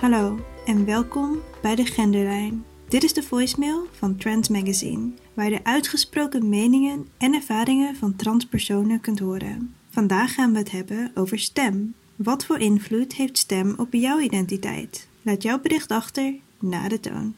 [0.00, 2.64] Hallo en welkom bij de Genderlijn.
[2.88, 8.16] Dit is de voicemail van Trans Magazine, waar je de uitgesproken meningen en ervaringen van
[8.16, 9.74] transpersonen kunt horen.
[9.90, 11.94] Vandaag gaan we het hebben over stem.
[12.16, 15.08] Wat voor invloed heeft stem op jouw identiteit?
[15.22, 17.34] Laat jouw bericht achter na de toon.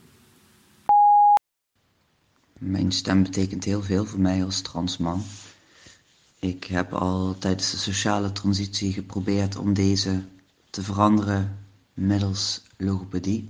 [2.59, 5.23] Mijn stem betekent heel veel voor mij als transman.
[6.39, 10.23] Ik heb al tijdens de sociale transitie geprobeerd om deze
[10.71, 11.62] te veranderen
[11.95, 13.47] middels logopedie.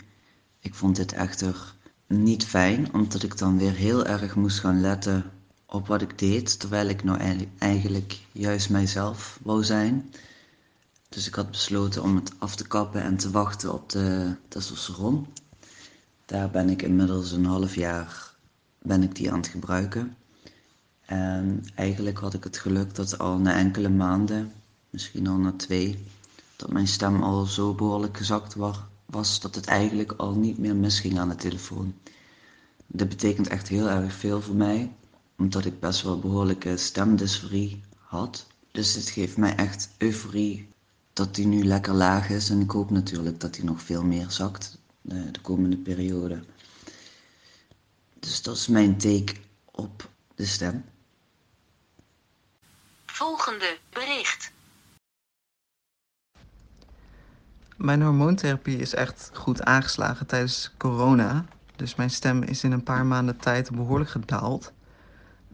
[0.59, 1.75] Ik vond dit echter
[2.07, 5.31] niet fijn, omdat ik dan weer heel erg moest gaan letten
[5.67, 10.11] op wat ik deed, terwijl ik nou eigenlijk juist mijzelf wou zijn.
[11.09, 15.27] Dus ik had besloten om het af te kappen en te wachten op de testosteron.
[16.27, 18.35] Daar ben ik inmiddels een half jaar
[18.83, 20.17] ben ik die aan het gebruiken.
[21.07, 24.53] En eigenlijk had ik het geluk dat al na enkele maanden,
[24.91, 26.05] misschien al na twee,
[26.63, 28.55] dat mijn stem al zo behoorlijk gezakt
[29.07, 31.95] was dat het eigenlijk al niet meer misging aan de telefoon.
[32.87, 34.93] Dit betekent echt heel erg veel voor mij,
[35.39, 38.47] omdat ik best wel behoorlijke stemdysforie had.
[38.71, 40.69] Dus dit geeft mij echt euforie
[41.13, 42.51] dat die nu lekker laag is.
[42.51, 46.45] En ik hoop natuurlijk dat die nog veel meer zakt de, de komende periode.
[48.19, 49.35] Dus dat is mijn take
[49.71, 50.85] op de stem.
[53.07, 54.53] Volgende bericht.
[57.83, 61.45] Mijn hormoontherapie is echt goed aangeslagen tijdens corona.
[61.77, 64.73] Dus mijn stem is in een paar maanden tijd behoorlijk gedaald.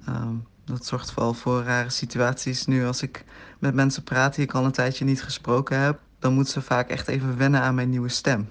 [0.04, 0.34] Ehm,
[0.64, 2.66] dat zorgt vooral voor rare situaties.
[2.66, 3.24] Nu als ik
[3.58, 6.88] met mensen praat die ik al een tijdje niet gesproken heb, dan moeten ze vaak
[6.88, 8.50] echt even wennen aan mijn nieuwe stem.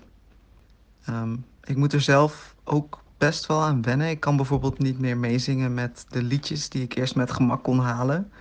[1.03, 4.09] Ehm, ik moet er zelf ook best wel aan wennen.
[4.09, 7.79] Ik kan bijvoorbeeld niet meer meezingen met de liedjes die ik eerst met gemak kon
[7.79, 8.31] halen.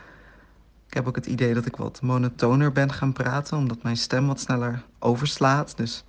[0.97, 4.41] Heb ook het idee dat ik wat monotoner ben gaan praten, omdat mijn stem wat
[4.41, 5.77] sneller overslaat.
[5.77, 6.05] Dus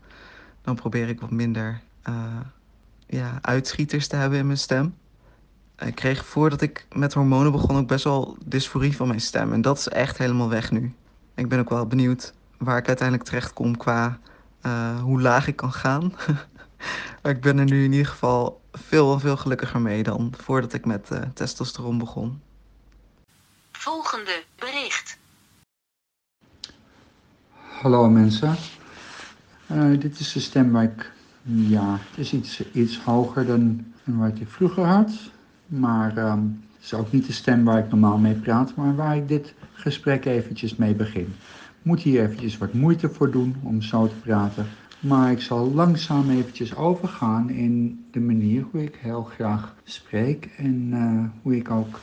[0.62, 2.16] dan probeer ik wat minder uh,
[3.08, 4.96] ja, uitschieters te hebben in mijn stem.
[5.78, 9.54] Ik kreeg voordat ik met hormonen begon ook best wel dysforie van mijn stem.
[9.54, 10.94] En dat is echt helemaal weg nu.
[11.36, 14.20] Ik ben ook wel benieuwd waar ik uiteindelijk terecht kom qua
[14.62, 16.14] uh, hoe laag ik kan gaan.
[17.22, 20.86] maar ik ben er nu in ieder geval veel, veel gelukkiger mee dan voordat ik
[20.86, 22.42] met uh, testosteron begon.
[23.88, 25.18] Volgende bericht.
[27.82, 28.56] Hallo mensen.
[29.72, 31.12] Uh, dit is de stem waar ik,
[31.44, 35.12] ja, het is iets, iets hoger dan, wat ik vroeger had.
[35.66, 39.18] Maar um, het is ook niet de stem waar ik normaal mee praat, maar waar
[39.18, 41.36] ik dit gesprek eventjes mee begin.
[41.80, 44.68] Ik moet hier eventjes wat moeite voor doen om zo te praten.
[45.00, 50.90] Maar ik zal langzaam eventjes overgaan in de manier hoe ik heel graag spreek en
[50.94, 52.00] uh, hoe ik ook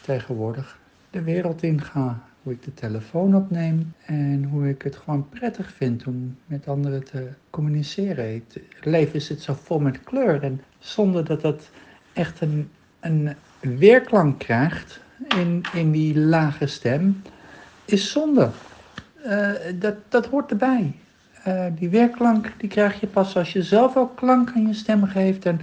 [0.00, 0.78] tegenwoordig
[1.10, 2.22] de wereld in ga.
[2.42, 7.04] Hoe ik de telefoon opneem en hoe ik het gewoon prettig vind om met anderen
[7.04, 8.32] te communiceren.
[8.32, 11.70] Het leven zit zo vol met kleur en zonder dat dat
[12.12, 17.22] echt een, een weerklank krijgt in, in die lage stem,
[17.84, 18.50] is zonde.
[19.26, 20.92] Uh, dat, dat hoort erbij.
[21.48, 25.04] Uh, die weerklank die krijg je pas als je zelf ook klank aan je stem
[25.04, 25.60] geeft en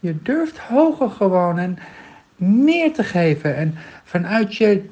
[0.00, 1.78] je durft hoger gewoon en
[2.36, 3.74] meer te geven en
[4.04, 4.88] vanuit je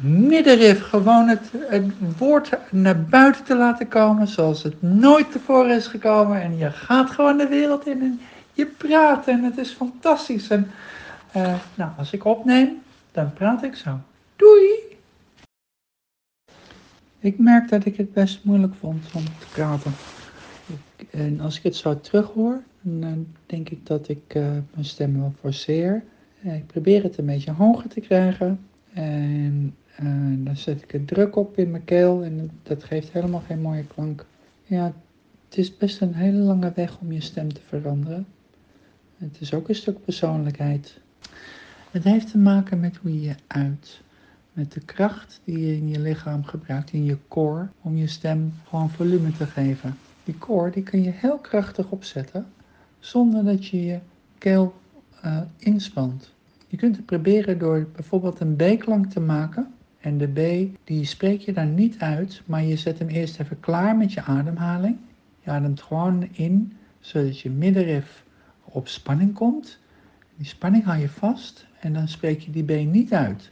[0.00, 1.84] middenrif gewoon het, het
[2.18, 6.42] woord naar buiten te laten komen zoals het nooit tevoren is gekomen.
[6.42, 8.20] En je gaat gewoon de wereld in en
[8.52, 10.48] je praat en het is fantastisch.
[10.50, 10.70] En
[11.36, 12.82] uh, nou, als ik opneem,
[13.12, 13.98] dan praat ik zo.
[14.36, 14.90] Doei!
[17.18, 19.92] Ik merk dat ik het best moeilijk vond om te praten.
[20.96, 25.18] Ik, en als ik het zo terughoor, dan denk ik dat ik uh, mijn stem
[25.18, 26.04] wel forceer.
[26.42, 28.60] Ik probeer het een beetje hoger te krijgen.
[28.92, 33.42] En uh, dan zet ik er druk op in mijn keel en dat geeft helemaal
[33.46, 34.26] geen mooie klank.
[34.64, 34.92] Ja,
[35.48, 38.26] het is best een hele lange weg om je stem te veranderen.
[39.16, 41.00] Het is ook een stuk persoonlijkheid.
[41.90, 44.00] Het heeft te maken met hoe je je uit.
[44.52, 48.54] Met de kracht die je in je lichaam gebruikt, in je core, om je stem
[48.68, 49.98] gewoon volume te geven.
[50.24, 52.46] Die core die kun je heel krachtig opzetten,
[52.98, 53.98] zonder dat je je
[54.38, 54.74] keel
[55.24, 56.32] uh, inspant.
[56.68, 59.74] Je kunt het proberen door bijvoorbeeld een B-klank te maken.
[60.00, 63.60] En de B, die spreek je dan niet uit, maar je zet hem eerst even
[63.60, 64.96] klaar met je ademhaling.
[65.40, 68.24] Je ademt gewoon in, zodat je middenrif
[68.64, 69.78] op spanning komt.
[70.36, 73.50] Die spanning hou je vast en dan spreek je die B niet uit.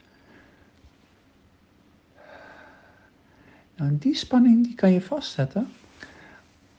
[3.77, 5.67] Nou, die spanning die kan je vastzetten.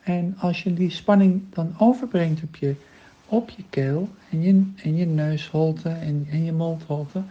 [0.02, 2.76] En als je die spanning dan overbrengt op je
[3.32, 7.22] op je keel en je, en je neusholte en, en je mondholte,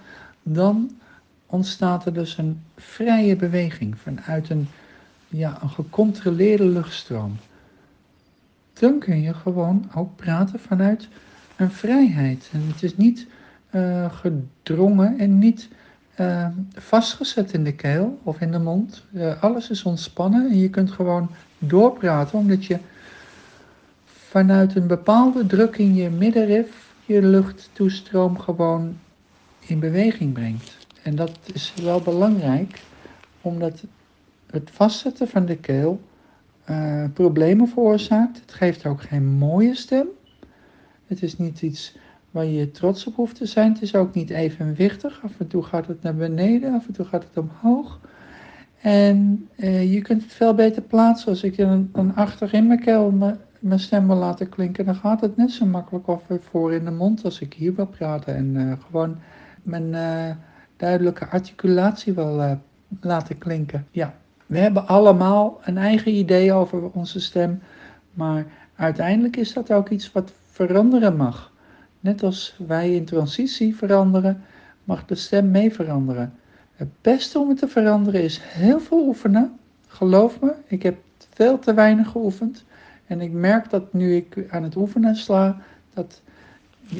[0.43, 0.91] dan
[1.47, 4.69] ontstaat er dus een vrije beweging vanuit een,
[5.29, 7.37] ja, een gecontroleerde luchtstroom.
[8.73, 11.08] dan kun je gewoon ook praten vanuit
[11.56, 12.49] een vrijheid.
[12.52, 13.26] En het is niet
[13.70, 15.69] uh, gedrongen en niet
[16.20, 19.05] uh, vastgezet in de keel of in de mond.
[19.12, 22.79] Uh, alles is ontspannen en je kunt gewoon doorpraten omdat je
[24.31, 28.97] vanuit een bepaalde druk in je middenrif je luchttoestroom gewoon
[29.61, 30.87] in beweging brengt.
[31.03, 32.82] En dat is wel belangrijk
[33.41, 33.85] omdat
[34.50, 36.00] het vastzetten van de keel
[36.71, 38.41] uh, problemen veroorzaakt.
[38.41, 40.06] Het geeft ook geen mooie stem.
[41.06, 41.97] Het is niet iets
[42.31, 43.73] waar je trots op hoeft te zijn.
[43.73, 45.21] Het is ook niet evenwichtig.
[45.25, 48.00] Af en toe gaat het naar beneden, af en toe gaat het omhoog.
[48.81, 51.29] En uh, je kunt het veel beter plaatsen.
[51.29, 53.37] Als ik dan, dan achter in mijn keel
[53.79, 57.25] stem wil laten klinken, dan gaat het net zo makkelijk of voor in de mond
[57.25, 58.35] als ik hier wil praten.
[58.35, 59.17] En uh, gewoon
[59.62, 59.95] mijn
[60.77, 62.59] duidelijke articulatie wil
[63.01, 63.87] laten klinken.
[63.91, 64.15] Ja.
[64.47, 67.62] We hebben allemaal een eigen idee over onze stem,
[68.15, 68.47] maar
[68.77, 71.53] uiteindelijk is dat ook iets wat veranderen mag.
[72.01, 74.43] Net als wij in transitie veranderen,
[74.85, 76.33] mag de stem mee veranderen.
[76.75, 79.59] Het beste om het te veranderen is heel veel oefenen.
[79.87, 80.97] Geloof me, ik heb
[81.35, 82.65] veel te weinig geoefend.
[83.11, 85.57] En ik merk dat nu ik aan het oefenen sla,
[85.95, 86.21] dat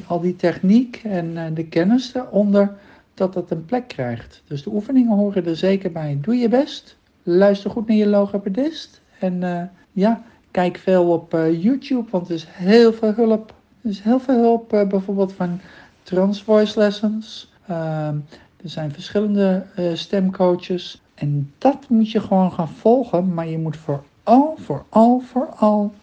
[0.07, 2.77] al die techniek en eh, de kennis eronder,
[3.13, 4.43] dat dat een plek krijgt.
[4.47, 6.17] Dus de oefeningen horen er zeker bij.
[6.21, 6.97] Doe je best.
[7.23, 9.01] Luister goed naar je logopedist.
[9.19, 9.61] En uh,
[9.91, 13.53] ja, kijk veel op uh, YouTube, want er is heel veel hulp.
[13.81, 15.59] Er is heel veel hulp, bijvoorbeeld van
[16.03, 17.51] Trans Voice Lessons.
[17.67, 18.15] Ehm,
[18.63, 21.01] er zijn verschillende stemcoaches.
[21.15, 23.33] En dat moet je gewoon gaan volgen.
[23.33, 23.77] Maar je moet
[24.23, 25.93] vooral, vooral, vooral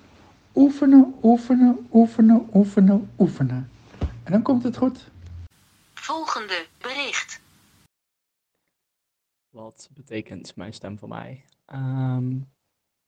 [0.55, 3.70] oefenen, oefenen, oefenen, oefenen, oefenen.
[4.25, 5.11] En dan komt het goed.
[5.94, 7.41] Volgende bericht.
[9.50, 11.44] Wat betekent mijn stem voor mij?
[11.73, 12.49] Um,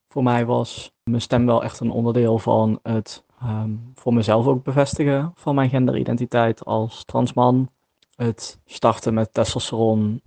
[0.09, 4.65] voor mij was mijn stem wel echt een onderdeel van het um, voor mezelf ook
[4.65, 7.71] bevestigen van mijn genderidentiteit als transman.
[8.15, 10.23] Het starten met testosteron.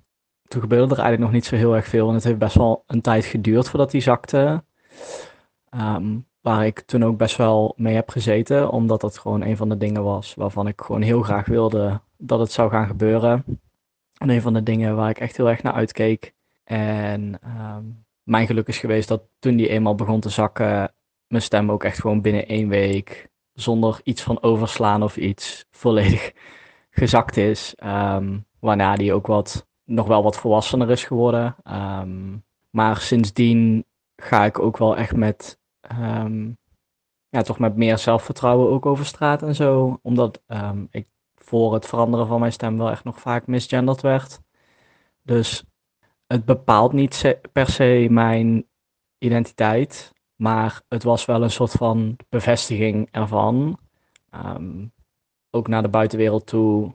[0.47, 2.83] Toen gebeurde er eigenlijk nog niet zo heel erg veel en het heeft best wel
[2.87, 4.63] een tijd geduurd voordat die zakte.
[5.71, 9.69] Um, waar ik toen ook best wel mee heb gezeten, omdat dat gewoon een van
[9.69, 13.45] de dingen was waarvan ik gewoon heel graag wilde dat het zou gaan gebeuren.
[14.17, 16.33] En een van de dingen waar ik echt heel erg naar uitkeek.
[16.63, 20.93] En um, mijn geluk is geweest dat toen die eenmaal begon te zakken,
[21.27, 26.31] mijn stem ook echt gewoon binnen één week, zonder iets van overslaan of iets, volledig
[26.89, 27.75] gezakt is.
[27.83, 31.55] Um, waarna die ook wat, nog wel wat volwassener is geworden.
[32.69, 33.85] Maar sindsdien
[34.23, 35.59] ga ik ook wel echt met,
[35.99, 36.57] um,
[37.29, 39.99] ja, toch met meer zelfvertrouwen ook over straat en zo.
[40.01, 40.41] Omdat
[40.89, 44.41] ik voor het veranderen van mijn stem wel echt nog vaak misgenderd werd.
[45.21, 45.63] Dus
[46.27, 48.67] het bepaalt niet per se mijn
[49.17, 53.79] identiteit, maar het was wel een soort van bevestiging ervan.
[54.35, 54.93] Um,
[55.49, 56.91] ook naar de buitenwereld toe.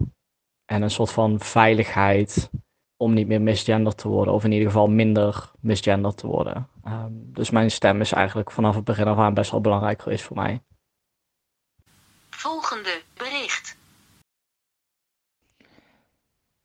[0.64, 2.50] En een soort van veiligheid
[3.00, 6.68] om niet meer misgenderd te worden, of in ieder geval minder misgenderd te worden.
[6.86, 10.24] Um, dus mijn stem is eigenlijk vanaf het begin af aan best wel belangrijk geweest
[10.24, 10.62] voor mij.
[12.30, 13.76] Volgende bericht.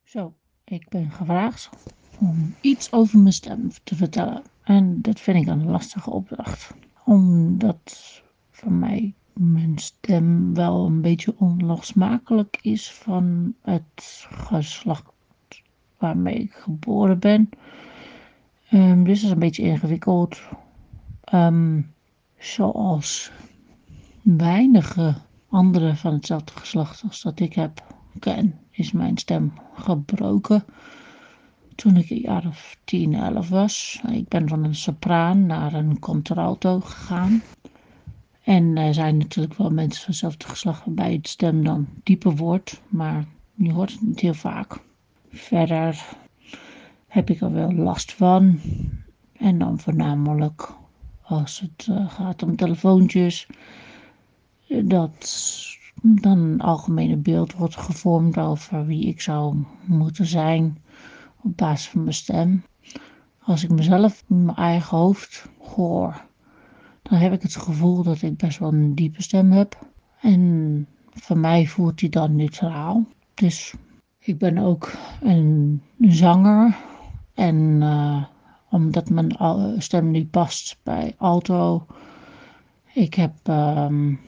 [0.04, 1.68] Zo, ik ben gevraagd
[2.18, 4.42] om iets over mijn stem te vertellen.
[4.62, 6.74] En dat vind ik een lastige opdracht.
[7.04, 15.13] Omdat voor mij mijn stem wel een beetje onlosmakelijk is van het geslacht
[16.04, 17.50] waarmee ik geboren ben.
[18.72, 20.42] Um, dus dat is een beetje ingewikkeld.
[21.34, 21.92] Um,
[22.38, 23.30] zoals
[24.22, 25.14] weinige
[25.48, 27.82] anderen van hetzelfde geslacht als dat ik heb
[28.18, 30.64] ken, is mijn stem gebroken
[31.74, 34.02] toen ik een jaar of 10, 11 was.
[34.10, 37.42] Ik ben van een sopraan naar een contralto gegaan.
[38.42, 42.80] En er zijn natuurlijk wel mensen van hetzelfde geslacht waarbij het stem dan dieper wordt,
[42.88, 44.80] maar je hoort het niet heel vaak.
[45.34, 46.04] Verder
[47.06, 48.60] heb ik er wel last van.
[49.36, 50.74] En dan voornamelijk
[51.22, 53.46] als het uh, gaat om telefoontjes.
[54.84, 55.34] Dat
[56.02, 60.78] dan een algemene beeld wordt gevormd over wie ik zou moeten zijn
[61.42, 62.64] op basis van mijn stem.
[63.38, 66.24] Als ik mezelf in mijn eigen hoofd hoor,
[67.02, 69.78] dan heb ik het gevoel dat ik best wel een diepe stem heb.
[70.20, 73.04] En voor mij voelt die dan neutraal.
[73.34, 73.74] Dus
[74.24, 76.76] ik ben ook een zanger.
[77.34, 78.24] En uh,
[78.70, 79.36] omdat mijn
[79.78, 81.86] stem niet past bij alto.
[82.92, 84.20] Ik heb um,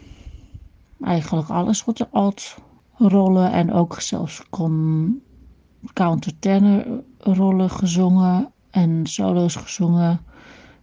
[1.00, 2.56] eigenlijk alles wat de alt
[2.96, 5.20] rollen en ook zelfs kon
[5.92, 10.20] countertenor rollen gezongen en solo's gezongen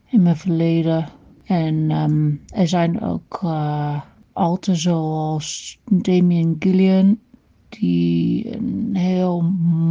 [0.10, 1.08] in mijn verleden.
[1.46, 4.01] En ehm, er zijn ook uh,
[4.34, 7.20] alten zoals Damien Gillian,
[7.79, 9.41] die een heel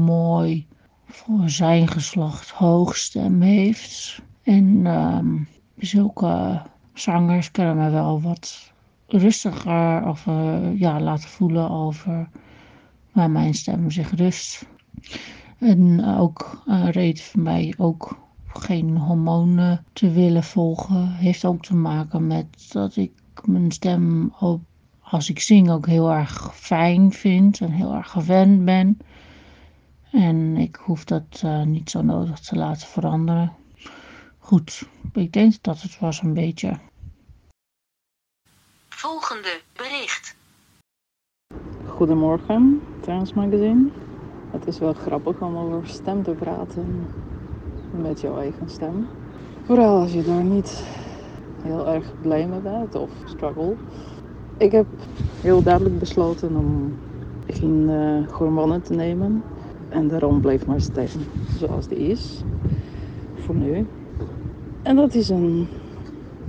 [0.04, 0.66] mooi
[1.06, 4.22] voor zijn geslacht hoogstem heeft.
[4.42, 6.62] En um, zulke
[6.94, 8.72] zangers kunnen me wel wat
[9.06, 12.28] rustiger of uh, ja, laten voelen over
[13.12, 14.66] waar mijn stem zich rust.
[15.58, 21.74] En ook een reden voor mij ook geen hormonen te willen volgen, heeft ook te
[21.74, 23.12] maken met dat ik
[23.44, 24.60] mijn stem op,
[25.12, 28.99] als ik zing ook heel erg fijn vind en heel erg gewend ben.
[30.11, 33.52] En ik hoef dat uh, niet zo nodig te laten veranderen.
[34.38, 36.78] Goed, ik denk dat het was een beetje.
[38.88, 40.37] Volgende bericht.
[41.87, 43.90] Goedemorgen, Transmagazine.
[44.50, 47.07] Het is wel grappig om over stem te praten
[47.90, 49.09] met jouw eigen stem.
[49.64, 50.85] Vooral als je daar niet
[51.62, 53.76] heel erg blij mee bent of struggle.
[54.62, 54.87] Ik heb
[55.40, 56.92] heel duidelijk besloten om
[57.47, 59.42] geen uh, hormonen te nemen.
[59.88, 61.09] En daarom blijft mijn stem
[61.59, 62.42] zoals die is.
[63.35, 63.87] Voor nu.
[64.83, 65.66] En dat is een,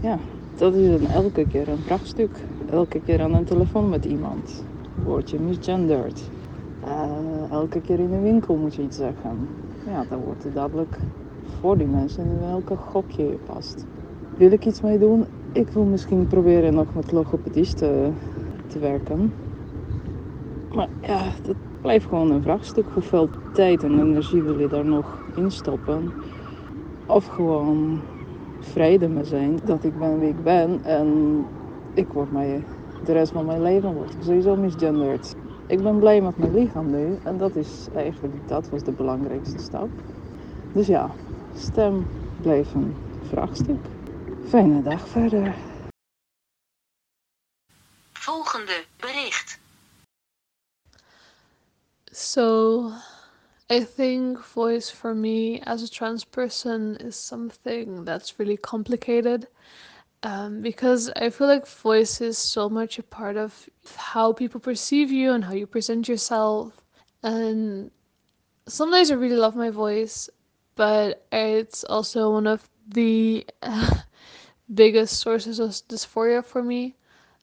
[0.01, 0.17] ja,
[0.57, 2.29] dat is een elke keer een vraagstuk.
[2.69, 4.63] Elke keer aan een telefoon met iemand.
[5.03, 6.29] Word je misgenderd.
[6.85, 9.47] Uh, elke keer in de winkel moet je iets zeggen.
[9.85, 10.97] Ja, dan wordt het dadelijk
[11.59, 13.85] voor die mensen in welke gokje je past.
[14.37, 15.25] Wil ik iets mee doen?
[15.53, 18.09] Ik wil misschien proberen nog met logopedist te,
[18.79, 19.33] werken.
[20.71, 22.85] Maar ja, dat blijft gewoon een vraagstuk.
[22.93, 25.05] Hoeveel tijd en energie wil je daar nog
[25.35, 26.11] in stoppen?
[27.07, 27.99] Of gewoon
[28.59, 31.45] vrede mee zijn dat ik ben wie ik ben en
[31.93, 32.63] ik word mij
[33.05, 35.35] de rest van mijn leven word ik sowieso misgenderd.
[35.67, 39.63] Ik ben blij met mijn lichaam nu en dat is eigenlijk dat was de belangrijkste
[39.63, 39.89] stap.
[40.71, 41.09] Dus ja,
[41.55, 42.05] stem
[42.41, 43.92] bleef een vraagstuk.
[44.53, 45.55] Fijne dag verder.
[48.13, 49.59] Volgende bericht.
[52.11, 52.93] So,
[53.71, 59.47] I think voice for me as a trans person is something that's really complicated
[60.21, 65.11] um, because I feel like voice is so much a part of how people perceive
[65.11, 66.73] you and how you present yourself.
[67.23, 67.89] And
[68.67, 70.29] sometimes I really love my voice,
[70.75, 73.95] but it's also one of the uh,
[74.75, 76.95] biggest sources of dysphoria for me.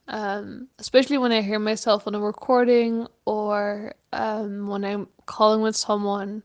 [0.09, 5.77] Um, especially when I hear myself on a recording or um, when I'm calling with
[5.77, 6.43] someone,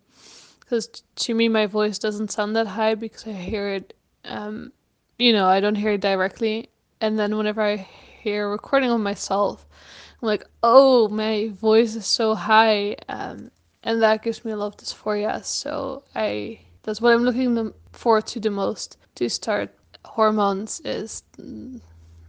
[0.60, 4.72] because to me my voice doesn't sound that high because I hear it, um,
[5.18, 6.70] you know, I don't hear it directly.
[7.02, 7.78] And then whenever I
[8.22, 9.66] hear a recording of myself,
[10.22, 13.52] I'm like, oh, my voice is so high, um,
[13.84, 15.44] and that gives me a lot of dysphoria.
[15.44, 19.72] So I that's what I'm looking forward to the most to start
[20.06, 21.24] hormones is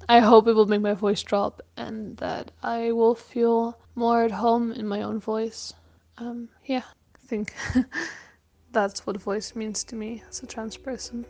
[0.08, 4.30] I hope it will make my voice drop and that I will feel more at
[4.30, 5.74] home in my own voice.
[6.18, 7.52] Um, yeah, I think
[8.72, 11.26] that's what voice means to me as a trans person.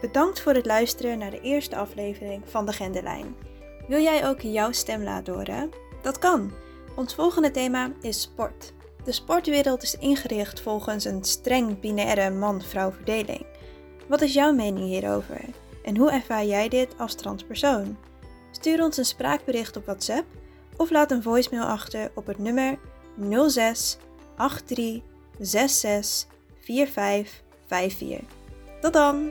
[0.00, 3.34] Bedankt voor het luisteren naar de eerste aflevering van de Genderlijn.
[3.88, 5.70] Wil jij ook jouw stem laten horen?
[6.02, 6.52] Dat kan.
[6.96, 8.72] Ons volgende thema is sport.
[9.08, 13.46] De sportwereld is ingericht volgens een streng binaire man-vrouw verdeling.
[14.06, 15.40] Wat is jouw mening hierover?
[15.84, 17.96] En hoe ervaar jij dit als transpersoon?
[18.50, 20.24] Stuur ons een spraakbericht op WhatsApp
[20.76, 22.78] of laat een voicemail achter op het nummer
[23.48, 23.98] 06
[24.36, 25.02] 83
[25.38, 26.28] 66
[26.60, 28.20] 45 54.
[28.80, 29.30] Tot dan!